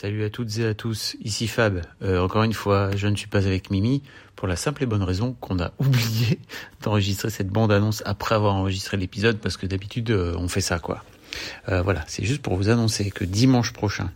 Salut 0.00 0.22
à 0.22 0.30
toutes 0.30 0.58
et 0.58 0.64
à 0.64 0.74
tous, 0.74 1.16
ici 1.24 1.48
Fab. 1.48 1.82
Euh, 2.02 2.20
encore 2.20 2.44
une 2.44 2.52
fois, 2.52 2.94
je 2.94 3.08
ne 3.08 3.16
suis 3.16 3.26
pas 3.26 3.48
avec 3.48 3.68
Mimi 3.72 4.04
pour 4.36 4.46
la 4.46 4.54
simple 4.54 4.84
et 4.84 4.86
bonne 4.86 5.02
raison 5.02 5.32
qu'on 5.40 5.58
a 5.58 5.72
oublié 5.80 6.38
d'enregistrer 6.84 7.30
cette 7.30 7.48
bande-annonce 7.48 8.04
après 8.06 8.36
avoir 8.36 8.54
enregistré 8.54 8.96
l'épisode 8.96 9.38
parce 9.38 9.56
que 9.56 9.66
d'habitude 9.66 10.12
euh, 10.12 10.36
on 10.38 10.46
fait 10.46 10.60
ça 10.60 10.78
quoi. 10.78 11.02
Euh, 11.68 11.82
voilà, 11.82 12.04
c'est 12.06 12.24
juste 12.24 12.42
pour 12.42 12.54
vous 12.54 12.68
annoncer 12.68 13.10
que 13.10 13.24
dimanche 13.24 13.72
prochain, 13.72 14.12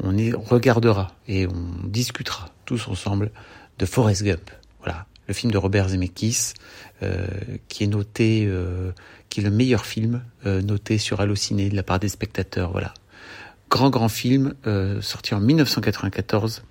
on 0.00 0.16
y 0.16 0.32
regardera 0.32 1.12
et 1.26 1.48
on 1.48 1.88
discutera 1.88 2.48
tous 2.64 2.86
ensemble 2.86 3.32
de 3.80 3.84
Forrest 3.84 4.22
Gump. 4.22 4.48
Voilà, 4.84 5.06
le 5.26 5.34
film 5.34 5.50
de 5.50 5.58
Robert 5.58 5.88
Zemeckis 5.88 6.52
qui 7.66 7.82
est 7.82 7.88
noté, 7.88 8.48
qui 9.28 9.40
est 9.40 9.42
le 9.42 9.50
meilleur 9.50 9.86
film 9.86 10.22
noté 10.44 10.98
sur 10.98 11.20
Allociné 11.20 11.68
de 11.68 11.74
la 11.74 11.82
part 11.82 11.98
des 11.98 12.08
spectateurs. 12.08 12.70
Voilà, 12.70 12.94
grand 13.70 13.90
grand 13.90 14.08
film 14.08 14.54
euh, 14.66 15.00
sorti 15.00 15.34
en 15.34 15.40
1994. 15.40 16.62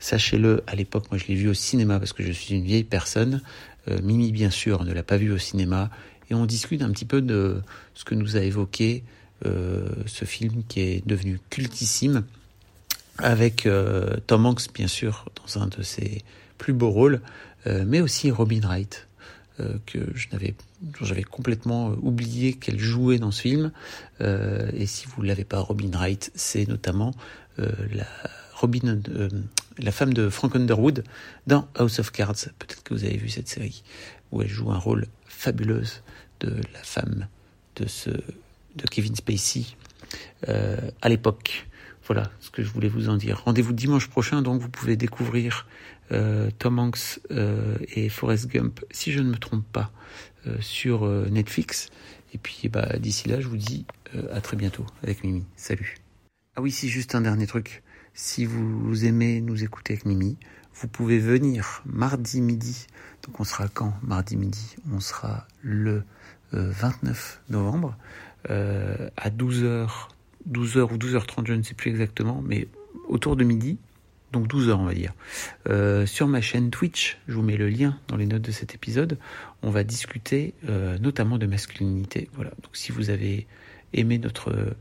Sachez-le, 0.00 0.62
à 0.66 0.74
l'époque, 0.74 1.04
moi 1.10 1.18
je 1.18 1.26
l'ai 1.26 1.34
vu 1.34 1.48
au 1.48 1.54
cinéma 1.54 1.98
parce 1.98 2.12
que 2.12 2.22
je 2.22 2.32
suis 2.32 2.54
une 2.54 2.64
vieille 2.64 2.84
personne. 2.84 3.42
Euh, 3.88 4.00
Mimi, 4.02 4.32
bien 4.32 4.50
sûr, 4.50 4.84
ne 4.84 4.92
l'a 4.92 5.02
pas 5.02 5.16
vu 5.16 5.32
au 5.32 5.38
cinéma. 5.38 5.90
Et 6.30 6.34
on 6.34 6.46
discute 6.46 6.82
un 6.82 6.90
petit 6.90 7.04
peu 7.04 7.20
de 7.20 7.60
ce 7.94 8.04
que 8.04 8.14
nous 8.14 8.36
a 8.36 8.40
évoqué 8.40 9.04
euh, 9.44 9.88
ce 10.06 10.24
film 10.24 10.62
qui 10.68 10.80
est 10.80 11.06
devenu 11.06 11.40
cultissime 11.50 12.24
avec 13.18 13.68
Tom 14.26 14.46
Hanks, 14.46 14.72
bien 14.72 14.86
sûr, 14.88 15.26
dans 15.36 15.62
un 15.62 15.66
de 15.66 15.82
ses 15.82 16.24
plus 16.56 16.72
beaux 16.72 16.88
rôles, 16.88 17.20
mais 17.66 18.00
aussi 18.00 18.30
Robin 18.30 18.60
Wright, 18.62 19.06
que 19.86 19.98
je 20.14 20.28
n'avais, 20.32 20.54
dont 20.80 21.04
j'avais 21.04 21.22
complètement 21.22 21.90
euh, 21.90 21.96
oublié 22.02 22.54
qu'elle 22.54 22.78
jouait 22.78 23.18
dans 23.18 23.30
ce 23.30 23.42
film. 23.42 23.72
Euh, 24.20 24.70
et 24.74 24.86
si 24.86 25.06
vous 25.06 25.22
ne 25.22 25.28
l'avez 25.28 25.44
pas, 25.44 25.60
Robin 25.60 25.90
Wright, 25.92 26.30
c'est 26.34 26.68
notamment 26.68 27.12
euh, 27.58 27.70
la 27.92 28.06
Robin, 28.54 29.00
euh, 29.08 29.28
la 29.78 29.92
femme 29.92 30.14
de 30.14 30.28
Frank 30.28 30.54
Underwood 30.54 31.04
dans 31.46 31.68
House 31.74 31.98
of 31.98 32.12
Cards. 32.12 32.46
Peut-être 32.58 32.82
que 32.82 32.94
vous 32.94 33.04
avez 33.04 33.16
vu 33.16 33.28
cette 33.28 33.48
série 33.48 33.82
où 34.30 34.40
elle 34.40 34.48
joue 34.48 34.70
un 34.70 34.78
rôle 34.78 35.06
fabuleuse 35.26 36.02
de 36.40 36.54
la 36.72 36.82
femme 36.82 37.26
de 37.76 37.86
ce 37.86 38.10
de 38.10 38.86
Kevin 38.90 39.14
Spacey 39.14 39.64
euh, 40.48 40.78
à 41.02 41.08
l'époque. 41.08 41.66
Voilà 42.06 42.30
ce 42.40 42.50
que 42.50 42.62
je 42.62 42.70
voulais 42.70 42.88
vous 42.88 43.08
en 43.08 43.16
dire. 43.16 43.42
Rendez-vous 43.44 43.72
dimanche 43.72 44.08
prochain, 44.08 44.42
donc 44.42 44.60
vous 44.60 44.68
pouvez 44.68 44.96
découvrir 44.96 45.66
euh, 46.10 46.50
Tom 46.58 46.78
Hanks 46.78 47.20
euh, 47.30 47.76
et 47.94 48.08
Forrest 48.08 48.48
Gump, 48.48 48.80
si 48.90 49.12
je 49.12 49.20
ne 49.20 49.30
me 49.30 49.36
trompe 49.36 49.64
pas, 49.72 49.92
euh, 50.46 50.56
sur 50.60 51.06
Netflix. 51.30 51.90
Et 52.34 52.38
puis 52.38 52.68
bah, 52.68 52.98
d'ici 52.98 53.28
là, 53.28 53.40
je 53.40 53.46
vous 53.46 53.56
dis 53.56 53.86
à 54.32 54.40
très 54.40 54.56
bientôt 54.56 54.84
avec 55.02 55.22
Mimi. 55.24 55.44
Salut. 55.56 55.96
Ah 56.56 56.60
oui, 56.60 56.70
si 56.70 56.88
juste 56.88 57.14
un 57.14 57.22
dernier 57.22 57.46
truc. 57.46 57.82
Si 58.14 58.44
vous 58.44 59.06
aimez 59.06 59.40
nous 59.40 59.64
écouter 59.64 59.94
avec 59.94 60.04
Mimi, 60.04 60.36
vous 60.74 60.88
pouvez 60.88 61.18
venir 61.18 61.82
mardi 61.86 62.42
midi. 62.42 62.86
Donc 63.26 63.40
on 63.40 63.44
sera 63.44 63.68
quand 63.68 63.94
Mardi 64.02 64.36
midi? 64.36 64.76
On 64.92 65.00
sera 65.00 65.46
le 65.62 66.02
euh, 66.52 66.70
29 66.72 67.42
novembre 67.48 67.96
à 68.48 69.30
12h, 69.30 69.88
12h 70.50 70.92
ou 70.92 70.96
12h30, 70.96 71.46
je 71.46 71.54
ne 71.54 71.62
sais 71.62 71.74
plus 71.74 71.90
exactement, 71.90 72.42
mais 72.44 72.68
autour 73.08 73.36
de 73.36 73.44
midi, 73.44 73.78
donc 74.32 74.48
12h 74.48 74.72
on 74.72 74.84
va 74.84 74.94
dire. 74.94 75.12
Euh, 75.68 76.06
sur 76.06 76.26
ma 76.26 76.40
chaîne 76.40 76.70
Twitch, 76.70 77.18
je 77.28 77.34
vous 77.34 77.42
mets 77.42 77.56
le 77.56 77.68
lien 77.68 77.98
dans 78.08 78.16
les 78.16 78.26
notes 78.26 78.42
de 78.42 78.50
cet 78.50 78.74
épisode, 78.74 79.18
on 79.62 79.70
va 79.70 79.84
discuter 79.84 80.54
euh, 80.68 80.98
notamment 80.98 81.38
de 81.38 81.46
masculinité. 81.46 82.28
Voilà, 82.34 82.50
donc 82.62 82.74
si 82.74 82.92
vous 82.92 83.10
avez 83.10 83.46
aimé 83.92 84.18
notre, 84.18 84.74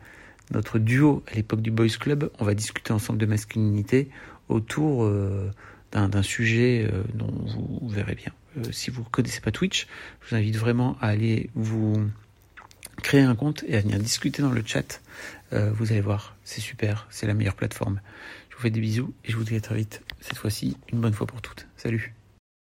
notre 0.51 0.79
duo 0.79 1.23
à 1.31 1.35
l'époque 1.35 1.61
du 1.61 1.71
Boys 1.71 1.97
Club, 1.99 2.31
on 2.39 2.45
va 2.45 2.53
discuter 2.53 2.93
ensemble 2.93 3.19
de 3.19 3.25
masculinité 3.25 4.09
autour 4.49 5.03
euh, 5.03 5.51
d'un 5.91 6.23
sujet 6.23 6.89
dont 7.13 7.31
vous, 7.45 7.89
verrez 7.89 8.15
bien. 8.15 8.31
Si 8.71 8.89
vous 8.89 9.01
ne 9.01 9.09
connaissez 9.09 9.41
pas 9.41 9.51
Twitch, 9.51 9.87
je 10.21 10.29
vous 10.29 10.35
invite 10.35 10.55
vraiment 10.55 10.97
à 11.01 11.07
aller 11.07 11.49
vous 11.53 12.09
créer 13.01 13.21
un 13.21 13.35
compte 13.35 13.63
et 13.67 13.75
à 13.75 13.81
venir 13.81 13.99
discuter 13.99 14.41
dans 14.41 14.51
le 14.51 14.63
chat. 14.65 15.01
Euh, 15.53 15.71
vous 15.73 15.91
allez 15.91 16.01
voir, 16.01 16.35
c'est 16.43 16.61
super, 16.61 17.07
c'est 17.09 17.27
la 17.27 17.33
meilleure 17.33 17.55
plateforme. 17.55 17.99
Je 18.49 18.55
vous 18.55 18.61
fais 18.61 18.69
des 18.69 18.81
bisous 18.81 19.13
et 19.25 19.31
je 19.31 19.37
vous 19.37 19.43
dis 19.43 19.55
à 19.55 19.61
très 19.61 19.75
vite, 19.75 20.01
cette 20.21 20.37
fois-ci, 20.37 20.77
une 20.91 21.01
bonne 21.01 21.13
fois 21.13 21.27
pour 21.27 21.41
toutes. 21.41 21.67
Salut 21.77 22.13